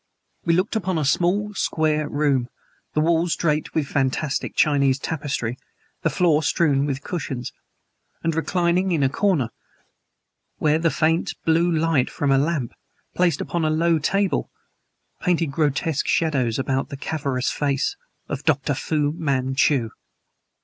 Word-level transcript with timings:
We 0.45 0.55
looked 0.55 0.75
upon 0.75 0.97
a 0.97 1.05
small, 1.05 1.53
square 1.53 2.09
room, 2.09 2.49
the 2.95 3.01
walls 3.01 3.35
draped 3.35 3.75
with 3.75 3.85
fantastic 3.85 4.55
Chinese 4.55 4.97
tapestry, 4.97 5.59
the 6.01 6.09
floor 6.09 6.41
strewn 6.41 6.87
with 6.87 7.03
cushions; 7.03 7.53
and 8.23 8.33
reclining 8.33 8.93
in 8.93 9.03
a 9.03 9.09
corner, 9.09 9.51
where 10.57 10.79
the 10.79 10.89
faint, 10.89 11.35
blue 11.45 11.69
light 11.69 12.09
from 12.09 12.31
a 12.31 12.39
lamp, 12.39 12.73
placed 13.13 13.41
upon 13.41 13.63
a 13.63 13.69
low 13.69 13.99
table, 13.99 14.49
painted 15.21 15.51
grotesque 15.51 16.07
shadows 16.07 16.57
about 16.57 16.89
the 16.89 16.97
cavernous 16.97 17.51
face 17.51 17.95
was 18.27 18.41
Dr. 18.41 18.73
Fu 18.73 19.11
Manchu! 19.11 19.91